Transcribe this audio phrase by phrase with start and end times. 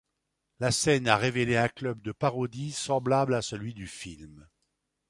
[0.59, 4.47] La scène a révélé un club de Parodie semblable à celui du film.